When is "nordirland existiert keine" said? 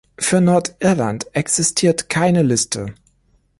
0.41-2.41